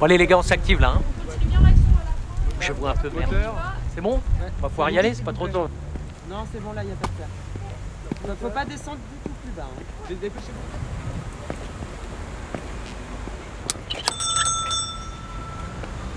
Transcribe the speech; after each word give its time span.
Bon 0.00 0.06
allez 0.06 0.16
les 0.16 0.26
gars, 0.26 0.38
on 0.38 0.42
s'active 0.42 0.80
là. 0.80 0.94
Hein. 0.96 1.02
Je 2.58 2.72
vois 2.72 2.92
un 2.92 2.96
peu 2.96 3.10
merde. 3.10 3.34
C'est 3.94 4.00
bon 4.00 4.18
On 4.58 4.62
va 4.62 4.68
pouvoir 4.70 4.88
y 4.88 4.98
aller, 4.98 5.12
c'est 5.12 5.22
pas 5.22 5.34
trop 5.34 5.46
tôt. 5.46 5.68
Non, 6.30 6.46
c'est 6.50 6.58
bon, 6.62 6.72
là, 6.72 6.82
il 6.82 6.86
n'y 6.86 6.92
a 6.92 6.96
pas 6.96 7.06
de. 7.06 7.12
Il 8.24 8.30
ne 8.30 8.34
faut 8.36 8.48
pas 8.48 8.64
descendre 8.64 8.96
du 8.96 9.28
tout 9.30 9.36
plus 9.42 9.52
bas. 9.52 9.66
Hein. 9.68 10.28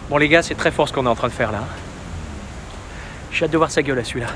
Bon 0.10 0.18
les 0.18 0.30
gars, 0.30 0.44
c'est 0.44 0.56
très 0.56 0.72
fort 0.72 0.88
ce 0.88 0.94
qu'on 0.94 1.06
est 1.06 1.10
en 1.10 1.16
train 1.16 1.28
de 1.28 1.34
faire 1.34 1.52
là. 1.52 1.60
hein. 1.60 1.68
J'ai 3.32 3.46
hâte 3.46 3.52
de 3.52 3.58
voir 3.58 3.72
sa 3.72 3.82
gueule 3.82 4.00
à 4.00 4.04
celui-là. 4.04 4.28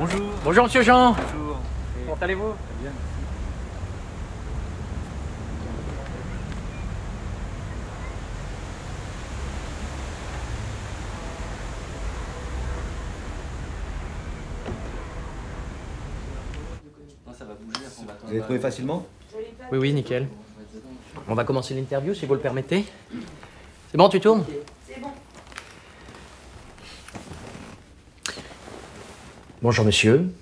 Bonjour. 0.00 0.20
Bonjour 0.44 0.64
monsieur 0.64 0.82
Jean 0.82 1.12
Bonjour. 1.12 1.58
Comment 2.06 2.18
allez-vous? 2.20 2.54
Bien. 2.80 2.90
Vous 18.24 18.30
avez 18.30 18.40
trouvé 18.40 18.58
facilement 18.58 19.06
Oui, 19.70 19.78
oui, 19.78 19.92
nickel. 19.92 20.28
On 21.28 21.34
va 21.34 21.44
commencer 21.44 21.74
l'interview 21.74 22.14
si 22.14 22.26
vous 22.26 22.34
le 22.34 22.40
permettez. 22.40 22.84
C'est 23.90 23.96
bon, 23.98 24.08
tu 24.08 24.20
tournes 24.20 24.44
C'est 24.88 25.00
bon. 25.00 25.08
Bonjour 29.60 29.84
monsieur. 29.84 30.32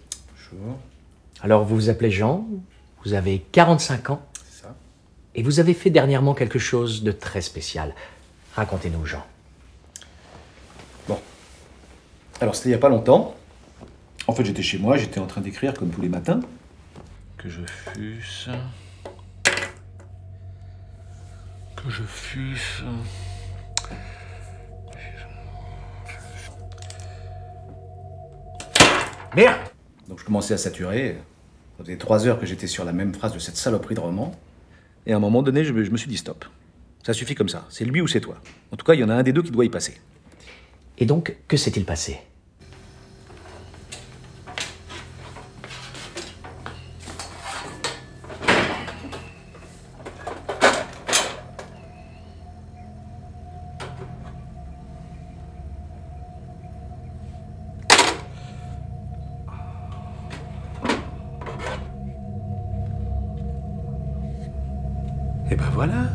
Bonjour. 0.52 0.76
Alors 1.42 1.64
vous 1.64 1.74
vous 1.74 1.88
appelez 1.90 2.10
Jean, 2.10 2.46
vous 3.04 3.12
avez 3.14 3.40
45 3.52 4.10
ans 4.10 4.22
C'est 4.44 4.62
ça. 4.62 4.74
et 5.34 5.42
vous 5.42 5.60
avez 5.60 5.74
fait 5.74 5.90
dernièrement 5.90 6.34
quelque 6.34 6.58
chose 6.58 7.02
de 7.02 7.12
très 7.12 7.40
spécial. 7.42 7.94
Racontez-nous 8.54 9.04
Jean. 9.06 9.24
Alors, 12.42 12.54
c'était 12.54 12.70
il 12.70 12.72
n'y 12.72 12.76
a 12.76 12.80
pas 12.80 12.88
longtemps. 12.88 13.34
En 14.26 14.32
fait, 14.32 14.46
j'étais 14.46 14.62
chez 14.62 14.78
moi, 14.78 14.96
j'étais 14.96 15.20
en 15.20 15.26
train 15.26 15.42
d'écrire 15.42 15.74
comme 15.74 15.90
tous 15.90 16.00
les 16.00 16.08
matins. 16.08 16.40
Que 17.42 17.48
je 17.48 17.62
fusse. 17.64 18.50
Que 21.74 21.88
je 21.88 22.02
fusse. 22.02 22.82
Merde 29.34 29.56
Donc, 30.06 30.18
je 30.18 30.24
commençais 30.26 30.52
à 30.52 30.58
saturer. 30.58 31.16
Ça 31.78 31.84
faisait 31.84 31.96
trois 31.96 32.26
heures 32.26 32.38
que 32.38 32.44
j'étais 32.44 32.66
sur 32.66 32.84
la 32.84 32.92
même 32.92 33.14
phrase 33.14 33.32
de 33.32 33.38
cette 33.38 33.56
saloperie 33.56 33.94
de 33.94 34.00
roman. 34.00 34.32
Et 35.06 35.14
à 35.14 35.16
un 35.16 35.20
moment 35.20 35.42
donné, 35.42 35.64
je 35.64 35.72
me, 35.72 35.82
je 35.82 35.90
me 35.90 35.96
suis 35.96 36.08
dit 36.08 36.18
stop. 36.18 36.44
Ça 37.02 37.14
suffit 37.14 37.34
comme 37.34 37.48
ça. 37.48 37.64
C'est 37.70 37.86
lui 37.86 38.02
ou 38.02 38.06
c'est 38.06 38.20
toi. 38.20 38.36
En 38.70 38.76
tout 38.76 38.84
cas, 38.84 38.92
il 38.92 39.00
y 39.00 39.04
en 39.04 39.08
a 39.08 39.14
un 39.14 39.22
des 39.22 39.32
deux 39.32 39.42
qui 39.42 39.50
doit 39.50 39.64
y 39.64 39.70
passer. 39.70 39.98
Et 40.98 41.06
donc, 41.06 41.34
que 41.48 41.56
s'est-il 41.56 41.86
passé? 41.86 42.20
Et 65.50 65.56
ben 65.56 65.68
voilà. 65.70 66.08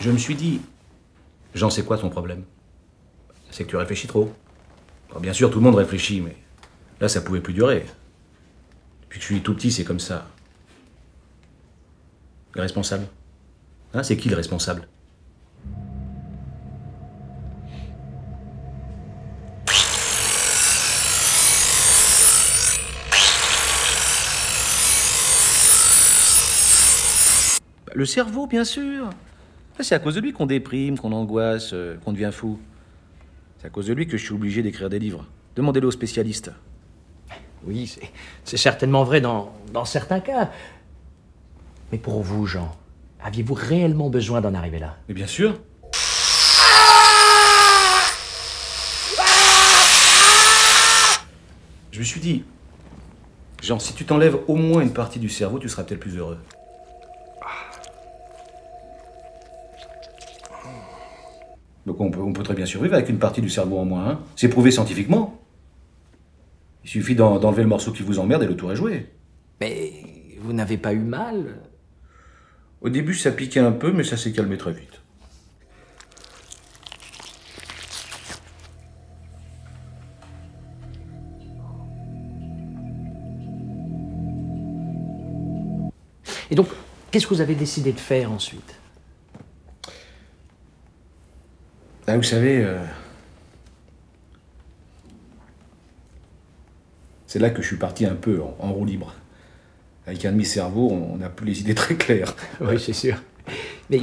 Je 0.00 0.10
me 0.10 0.18
suis 0.18 0.34
dit, 0.34 0.60
Jean, 1.54 1.70
c'est 1.70 1.84
quoi 1.84 1.98
ton 1.98 2.10
problème? 2.10 2.44
C'est 3.50 3.64
que 3.64 3.70
tu 3.70 3.76
réfléchis 3.76 4.06
trop. 4.06 4.32
Bien 5.20 5.34
sûr, 5.34 5.50
tout 5.50 5.58
le 5.58 5.64
monde 5.64 5.74
réfléchit, 5.74 6.22
mais 6.22 6.36
là, 7.00 7.08
ça 7.08 7.20
pouvait 7.20 7.40
plus 7.42 7.52
durer. 7.52 7.84
Depuis 9.02 9.18
que 9.18 9.22
je 9.22 9.32
suis 9.34 9.42
tout 9.42 9.54
petit, 9.54 9.70
c'est 9.70 9.84
comme 9.84 10.00
ça. 10.00 10.26
Le 12.54 12.62
responsable 12.62 13.06
Hein, 13.94 14.02
C'est 14.02 14.16
qui 14.16 14.30
le 14.30 14.36
responsable? 14.36 14.88
Le 27.94 28.06
cerveau, 28.06 28.46
bien 28.46 28.64
sûr. 28.64 29.10
Ah, 29.78 29.82
C'est 29.82 29.94
à 29.94 29.98
cause 29.98 30.14
de 30.14 30.20
lui 30.20 30.32
qu'on 30.32 30.46
déprime, 30.46 30.98
qu'on 30.98 31.12
angoisse, 31.12 31.70
euh, 31.72 31.96
qu'on 32.04 32.12
devient 32.12 32.30
fou. 32.32 32.58
C'est 33.60 33.66
à 33.66 33.70
cause 33.70 33.86
de 33.86 33.92
lui 33.92 34.06
que 34.06 34.16
je 34.16 34.24
suis 34.24 34.34
obligé 34.34 34.62
d'écrire 34.62 34.88
des 34.90 34.98
livres. 34.98 35.26
Demandez-le 35.56 35.86
aux 35.88 35.90
spécialistes. 35.92 36.50
Oui, 37.64 37.86
c'est- 37.86 38.10
c'est 38.44 38.56
certainement 38.56 39.04
vrai 39.04 39.20
dans, 39.20 39.52
dans 39.72 39.84
certains 39.84 40.20
cas. 40.20 40.50
Mais 41.92 41.98
pour 41.98 42.22
vous, 42.22 42.46
Jean, 42.46 42.74
aviez-vous 43.22 43.54
réellement 43.54 44.10
besoin 44.10 44.40
d'en 44.40 44.54
arriver 44.54 44.78
là? 44.78 44.96
Mais 45.08 45.14
bien 45.14 45.26
sûr. 45.26 45.58
Je 51.90 51.98
me 51.98 52.04
suis 52.04 52.20
dit, 52.20 52.44
Jean, 53.62 53.78
si 53.78 53.92
tu 53.94 54.04
t'enlèves 54.04 54.38
au 54.48 54.56
moins 54.56 54.82
une 54.82 54.92
partie 54.92 55.18
du 55.18 55.28
cerveau, 55.28 55.58
tu 55.58 55.68
seras 55.68 55.84
peut-être 55.84 56.00
plus 56.00 56.16
heureux. 56.16 56.38
Donc 61.86 62.00
on 62.00 62.10
peut, 62.10 62.20
on 62.20 62.32
peut 62.32 62.42
très 62.42 62.54
bien 62.54 62.66
survivre 62.66 62.94
avec 62.94 63.08
une 63.08 63.18
partie 63.18 63.40
du 63.40 63.50
cerveau 63.50 63.78
en 63.78 63.84
moins. 63.84 64.08
hein. 64.08 64.20
C'est 64.36 64.48
prouvé 64.48 64.70
scientifiquement. 64.70 65.38
Il 66.84 66.90
suffit 66.90 67.14
d'en- 67.14 67.38
d'enlever 67.38 67.62
le 67.62 67.68
morceau 67.68 67.92
qui 67.92 68.02
vous 68.02 68.18
emmerde 68.18 68.42
et 68.42 68.46
le 68.46 68.56
tour 68.56 68.72
est 68.72 68.76
joué. 68.76 69.06
Mais 69.60 69.92
vous 70.40 70.52
n'avez 70.52 70.76
pas 70.78 70.92
eu 70.92 70.98
mal 70.98 71.56
Au 72.80 72.88
début, 72.88 73.14
ça 73.14 73.30
piquait 73.30 73.60
un 73.60 73.72
peu, 73.72 73.92
mais 73.92 74.02
ça 74.04 74.16
s'est 74.16 74.32
calmé 74.32 74.56
très 74.58 74.72
vite. 74.72 75.00
Et 86.50 86.54
donc, 86.54 86.68
qu'est-ce 87.10 87.26
que 87.26 87.34
vous 87.34 87.40
avez 87.40 87.54
décidé 87.54 87.92
de 87.92 88.00
faire 88.00 88.30
ensuite? 88.32 88.74
Ah, 92.12 92.18
vous 92.18 92.22
savez, 92.22 92.62
euh, 92.62 92.76
c'est 97.26 97.38
là 97.38 97.48
que 97.48 97.62
je 97.62 97.66
suis 97.68 97.78
parti 97.78 98.04
un 98.04 98.14
peu 98.14 98.42
en, 98.42 98.54
en 98.58 98.70
roue 98.70 98.84
libre. 98.84 99.14
Avec 100.06 100.22
un 100.26 100.32
demi-cerveau, 100.32 100.90
on 100.90 101.16
n'a 101.16 101.30
plus 101.30 101.46
les 101.46 101.60
idées 101.60 101.74
très 101.74 101.94
claires. 101.94 102.36
Oui, 102.60 102.78
c'est 102.78 102.92
sûr. 102.92 103.16
Mais 103.88 103.96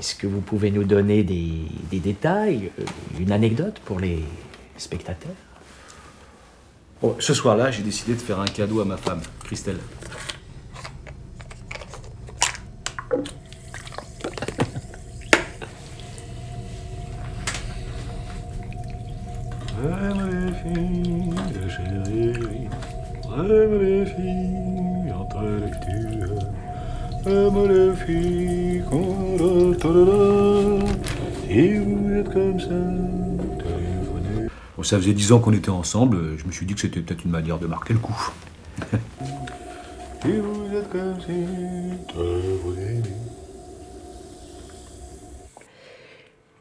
est-ce 0.00 0.14
que 0.14 0.26
vous 0.26 0.40
pouvez 0.40 0.70
nous 0.70 0.84
donner 0.84 1.22
des, 1.22 1.66
des 1.90 1.98
détails, 1.98 2.70
euh, 2.80 2.84
une 3.20 3.32
anecdote 3.32 3.78
pour 3.84 4.00
les 4.00 4.24
spectateurs? 4.78 5.36
Bon, 7.02 7.14
ce 7.18 7.34
soir-là, 7.34 7.70
j'ai 7.70 7.82
décidé 7.82 8.14
de 8.14 8.22
faire 8.22 8.40
un 8.40 8.46
cadeau 8.46 8.80
à 8.80 8.86
ma 8.86 8.96
femme, 8.96 9.20
Christelle. 9.44 9.80
Si 29.42 29.48
vous 31.78 32.12
êtes 32.14 32.32
comme 32.32 32.60
ça. 32.60 32.68
Bon, 34.76 34.82
ça 34.84 34.98
faisait 34.98 35.14
dix 35.14 35.32
ans 35.32 35.40
qu'on 35.40 35.52
était 35.52 35.68
ensemble, 35.68 36.38
je 36.38 36.44
me 36.44 36.52
suis 36.52 36.64
dit 36.64 36.74
que 36.74 36.80
c'était 36.80 37.00
peut-être 37.00 37.24
une 37.24 37.32
manière 37.32 37.58
de 37.58 37.66
marquer 37.66 37.92
le 37.92 37.98
coup. 37.98 38.30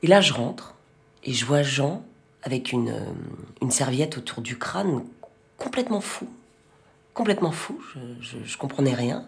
Et 0.01 0.07
là, 0.07 0.21
je 0.21 0.33
rentre 0.33 0.73
et 1.23 1.33
je 1.33 1.45
vois 1.45 1.61
Jean 1.61 2.03
avec 2.41 2.71
une, 2.71 2.95
une 3.61 3.69
serviette 3.69 4.17
autour 4.17 4.41
du 4.41 4.57
crâne, 4.57 5.03
complètement 5.59 6.01
fou. 6.01 6.27
Complètement 7.13 7.51
fou, 7.51 7.79
je 8.19 8.57
comprenais 8.57 8.95
rien. 8.95 9.27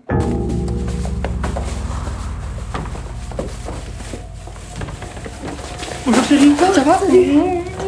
Bonjour 6.06 6.24
chérie, 6.26 6.54
ça 6.58 6.84
va 6.84 7.00
Non, 7.00 7.80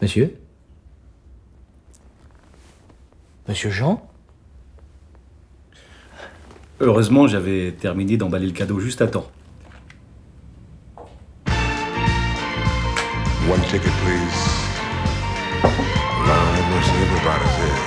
Monsieur? 0.00 0.34
Monsieur 3.46 3.70
Jean? 3.70 4.02
Heureusement, 6.80 7.26
j'avais 7.26 7.72
terminé 7.72 8.16
d'emballer 8.16 8.46
le 8.46 8.52
cadeau 8.52 8.80
juste 8.80 9.02
à 9.02 9.08
temps. 9.08 9.30
One 13.46 13.60
ticket, 13.68 13.90
please. 14.02 14.61
Mercy, 16.72 16.88
everybody's 17.04 17.56
here. 17.60 17.80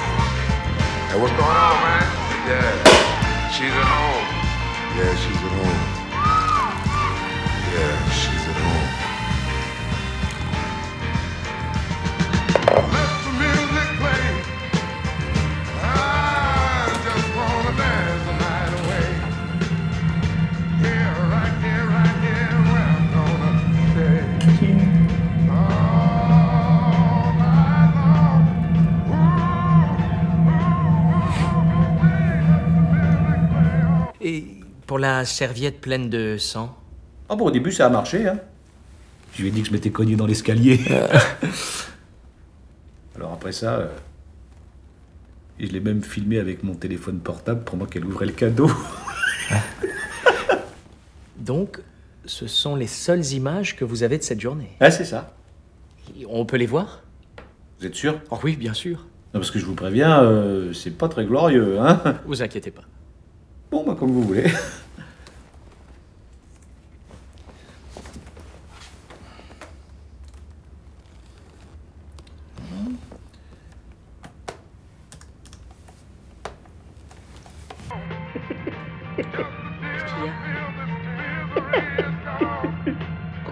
Hey, 1.10 1.18
what's 1.18 1.34
going 1.34 1.58
on, 1.58 1.76
man? 1.82 2.06
Yeah, 2.46 2.70
she's 3.50 3.74
at 3.74 3.90
home. 3.98 4.26
Yeah, 4.94 5.10
she's 5.18 5.42
at 5.42 5.54
home. 5.58 5.82
Yeah, 7.74 8.10
pour 34.96 35.02
la 35.02 35.26
serviette 35.26 35.82
pleine 35.82 36.10
de 36.10 36.38
sang 36.38 36.74
Ah 37.28 37.36
bon, 37.36 37.48
au 37.48 37.52
début, 37.52 37.74
ça 37.74 37.88
a 37.88 37.90
marché, 37.90 38.30
hein. 38.30 38.40
Je 39.34 39.42
lui 39.42 39.50
ai 39.50 39.52
dit 39.52 39.62
que 39.62 39.68
je 39.68 39.74
m'étais 39.74 39.90
cogné 39.90 40.16
dans 40.16 40.26
l'escalier. 40.26 40.80
Alors 43.18 43.34
après 43.34 43.52
ça, 43.52 43.74
euh, 43.74 43.88
je 45.60 45.66
l'ai 45.66 45.82
même 45.82 46.02
filmé 46.02 46.40
avec 46.40 46.64
mon 46.64 46.76
téléphone 46.76 47.20
portable 47.20 47.66
pendant 47.66 47.86
qu'elle 47.86 48.06
ouvrait 48.06 48.28
le 48.28 48.32
cadeau. 48.32 48.72
Donc, 51.40 51.82
ce 52.24 52.48
sont 52.48 52.78
les 52.78 52.88
seules 52.88 53.34
images 53.34 53.76
que 53.76 53.84
vous 53.84 54.04
avez 54.04 54.18
de 54.18 54.24
cette 54.24 54.40
journée. 54.40 54.78
Ah, 54.80 54.92
c'est 54.92 55.04
ça. 55.04 55.36
On 56.30 56.46
peut 56.46 56.56
les 56.56 56.68
voir? 56.68 57.02
Vous 57.82 57.86
êtes 57.86 57.96
sûr? 57.96 58.22
Oh 58.32 58.40
oui, 58.46 58.56
bien 58.56 58.74
sûr. 58.74 59.00
Non, 59.34 59.42
parce 59.42 59.52
que 59.52 59.60
je 59.60 59.66
vous 59.66 59.76
préviens, 59.76 60.24
euh, 60.24 60.72
c'est 60.72 60.98
pas 60.98 61.10
très 61.10 61.26
glorieux, 61.26 61.82
hein. 61.82 62.02
Vous 62.26 62.42
inquiétez 62.42 62.72
pas. 62.72 62.84
Bon, 63.72 63.84
bah, 63.86 63.98
comme 64.00 64.12
vous 64.12 64.24
voulez. 64.24 64.46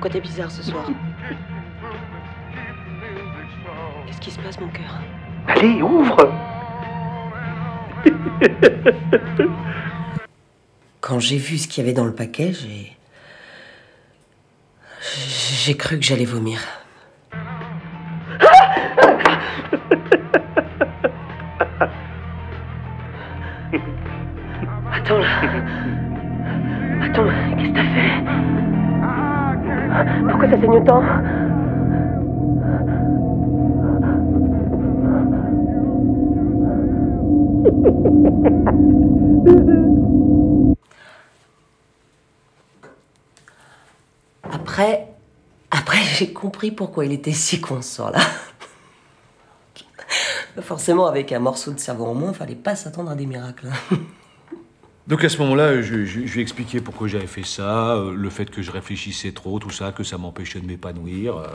Pourquoi 0.04 0.20
t'es 0.20 0.28
bizarre 0.28 0.52
ce 0.52 0.62
soir 0.62 0.86
Qu'est-ce 4.06 4.20
qui 4.20 4.32
se 4.32 4.40
passe, 4.40 4.60
mon 4.60 4.68
cœur 4.68 5.00
Allez, 5.48 5.82
ouvre 5.82 6.30
Quand 11.00 11.20
j'ai 11.20 11.38
vu 11.38 11.58
ce 11.58 11.70
qu'il 11.70 11.86
y 11.86 11.88
avait 11.88 11.94
dans 11.94 12.04
le 12.04 12.14
paquet, 12.14 12.52
j'ai. 12.52 12.98
J'ai 15.64 15.78
cru 15.78 15.98
que 15.98 16.04
j'allais 16.04 16.26
vomir. 16.26 16.60
Attends 24.92 25.20
là. 25.20 25.83
Pourquoi 30.30 30.50
ça 30.50 30.60
saigne 30.60 30.78
autant 30.78 31.02
Après, 44.44 45.08
après 45.72 45.98
j'ai 45.98 46.34
compris 46.34 46.72
pourquoi 46.72 47.06
il 47.06 47.12
était 47.12 47.32
si 47.32 47.62
con 47.62 47.82
soir-là. 47.82 48.20
Forcément, 50.62 51.08
avec 51.08 51.32
un 51.32 51.40
morceau 51.40 51.72
de 51.72 51.80
cerveau 51.80 52.06
en 52.06 52.14
moins, 52.14 52.34
fallait 52.34 52.56
pas 52.56 52.76
s'attendre 52.76 53.12
à 53.12 53.16
des 53.16 53.26
miracles. 53.26 53.68
Donc 55.08 55.24
à 55.24 55.30
ce 55.30 55.38
moment-là, 55.40 55.82
je, 55.82 55.96
lui 55.96 56.40
ai 56.40 56.42
expliqué 56.42 56.80
pourquoi 56.80 57.08
j'avais 57.08 57.28
fait 57.28 57.44
ça, 57.46 57.96
euh, 57.96 58.14
le 58.14 58.30
fait 58.30 58.50
que 58.50 58.62
je 58.62 58.72
réfléchissais 58.72 59.34
trop, 59.34 59.60
tout 59.60 59.70
ça, 59.70 59.92
que 59.92 60.04
ça 60.04 60.18
m'empêchait 60.18 60.62
de 60.62 60.66
m'épanouir. 60.66 61.38
euh. 61.38 61.48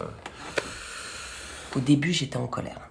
Au 1.75 1.81
début, 1.81 2.13
j'étais 2.13 2.37
en 2.37 2.47
colère. 2.47 2.91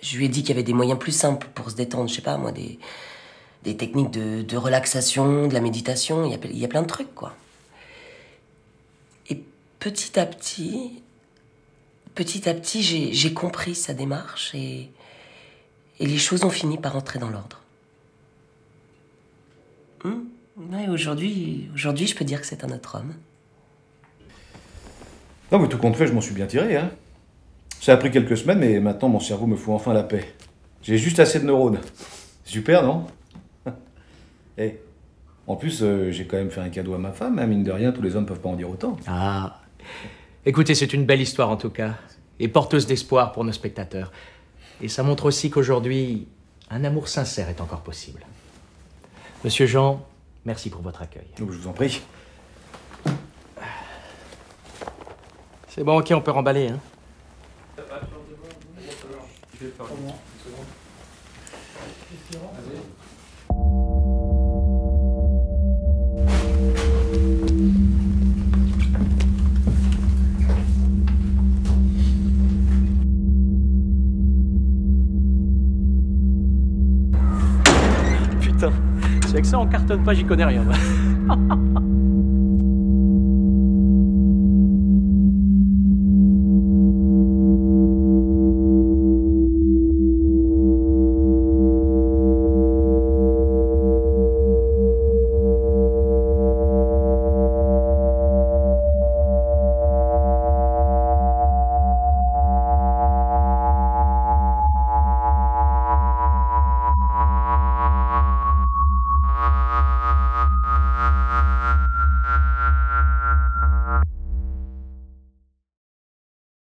Je 0.00 0.16
lui 0.16 0.26
ai 0.26 0.28
dit 0.28 0.42
qu'il 0.42 0.50
y 0.50 0.52
avait 0.52 0.62
des 0.62 0.72
moyens 0.72 0.98
plus 0.98 1.12
simples 1.12 1.48
pour 1.54 1.70
se 1.70 1.76
détendre, 1.76 2.08
je 2.08 2.14
sais 2.14 2.22
pas, 2.22 2.36
moi, 2.36 2.52
des, 2.52 2.78
des 3.64 3.76
techniques 3.76 4.10
de, 4.10 4.56
relaxation, 4.56 5.48
de 5.48 5.54
la 5.54 5.60
méditation, 5.60 6.24
il 6.26 6.32
y, 6.32 6.34
a, 6.34 6.38
il 6.44 6.58
y 6.58 6.64
a 6.64 6.68
plein 6.68 6.82
de 6.82 6.86
trucs, 6.86 7.14
quoi. 7.14 7.34
Et 9.30 9.42
petit 9.80 10.18
à 10.18 10.26
petit, 10.26 11.02
petit 12.14 12.48
à 12.48 12.54
petit, 12.54 12.82
j'ai 12.82 13.12
j'ai 13.12 13.32
compris 13.32 13.74
sa 13.74 13.94
démarche 13.94 14.54
et, 14.54 14.90
et 15.98 16.06
les 16.06 16.18
choses 16.18 16.44
ont 16.44 16.50
fini 16.50 16.78
par 16.78 16.96
entrer 16.96 17.18
dans 17.18 17.30
l'ordre. 17.30 17.61
Ouais, 20.04 20.88
aujourd'hui, 20.88 21.70
aujourd'hui, 21.74 22.06
je 22.06 22.14
peux 22.16 22.24
dire 22.24 22.40
que 22.40 22.46
c'est 22.46 22.64
un 22.64 22.70
autre 22.70 22.96
homme. 22.98 23.14
Non, 25.50 25.58
mais 25.58 25.68
tout 25.68 25.78
compte 25.78 25.96
fait, 25.96 26.06
je 26.06 26.12
m'en 26.12 26.20
suis 26.20 26.34
bien 26.34 26.46
tiré. 26.46 26.76
Hein. 26.76 26.90
Ça 27.80 27.92
a 27.92 27.96
pris 27.96 28.10
quelques 28.10 28.36
semaines, 28.36 28.58
mais 28.58 28.80
maintenant 28.80 29.08
mon 29.08 29.20
cerveau 29.20 29.46
me 29.46 29.56
fout 29.56 29.74
enfin 29.74 29.92
la 29.92 30.02
paix. 30.02 30.34
J'ai 30.82 30.98
juste 30.98 31.20
assez 31.20 31.40
de 31.40 31.44
neurones. 31.44 31.80
Super, 32.44 32.82
non? 32.82 33.06
Eh, 34.58 34.78
En 35.46 35.56
plus, 35.56 35.82
euh, 35.82 36.10
j'ai 36.10 36.26
quand 36.26 36.36
même 36.36 36.50
fait 36.50 36.60
un 36.60 36.68
cadeau 36.68 36.94
à 36.94 36.98
ma 36.98 37.12
femme, 37.12 37.38
hein, 37.38 37.46
mine 37.46 37.64
de 37.64 37.70
rien, 37.72 37.90
tous 37.92 38.02
les 38.02 38.14
hommes 38.16 38.26
peuvent 38.26 38.40
pas 38.40 38.50
en 38.50 38.56
dire 38.56 38.68
autant. 38.70 38.96
Ah. 39.06 39.60
Écoutez, 40.44 40.74
c'est 40.74 40.92
une 40.92 41.04
belle 41.06 41.20
histoire 41.20 41.48
en 41.50 41.56
tout 41.56 41.70
cas, 41.70 41.94
et 42.38 42.48
porteuse 42.48 42.86
d'espoir 42.86 43.32
pour 43.32 43.44
nos 43.44 43.52
spectateurs. 43.52 44.12
Et 44.82 44.88
ça 44.88 45.02
montre 45.02 45.26
aussi 45.26 45.50
qu'aujourd'hui, 45.50 46.26
un 46.70 46.84
amour 46.84 47.08
sincère 47.08 47.48
est 47.48 47.60
encore 47.60 47.82
possible. 47.82 48.20
Monsieur 49.44 49.66
Jean, 49.66 50.06
merci 50.44 50.70
pour 50.70 50.82
votre 50.82 51.02
accueil. 51.02 51.26
Donc, 51.38 51.50
je 51.50 51.58
vous 51.58 51.66
en 51.66 51.72
prie. 51.72 52.00
C'est 55.68 55.82
bon, 55.82 55.98
ok, 55.98 56.12
on 56.14 56.20
peut 56.20 56.30
remballer. 56.30 56.68
Hein. 56.68 56.80
Avec 79.42 79.50
ça 79.50 79.58
on 79.58 79.66
cartonne 79.66 80.04
pas, 80.04 80.14
j'y 80.14 80.24
connais 80.24 80.44
rien. 80.44 80.62